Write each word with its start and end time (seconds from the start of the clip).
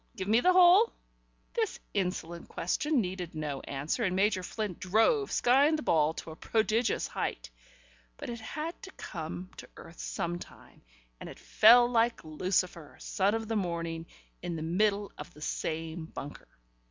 Give 0.15 0.27
me 0.27 0.39
the 0.39 0.51
hole?" 0.51 0.91
This 1.53 1.79
insolent 1.93 2.49
question 2.49 3.01
needed 3.01 3.35
no 3.35 3.59
answer, 3.59 4.03
and 4.03 4.15
Major 4.15 4.41
Flint 4.41 4.79
drove, 4.79 5.31
skying 5.31 5.75
the 5.75 5.83
ball 5.83 6.15
to 6.15 6.31
a 6.31 6.35
prodigious 6.35 7.05
height. 7.05 7.51
But 8.17 8.31
it 8.31 8.39
had 8.39 8.81
to 8.81 8.91
come 8.93 9.51
to 9.57 9.69
earth 9.77 9.99
sometime, 9.99 10.81
and 11.19 11.29
it 11.29 11.37
fell 11.37 11.87
like 11.87 12.23
Lucifer, 12.23 12.97
son 12.99 13.35
of 13.35 13.47
the 13.47 13.55
morning, 13.55 14.07
in 14.41 14.55
the 14.55 14.63
middle 14.63 15.11
of 15.19 15.35
the 15.35 15.41
same 15.41 16.07
bunker.... 16.07 16.47